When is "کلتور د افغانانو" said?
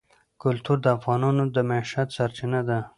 0.41-1.43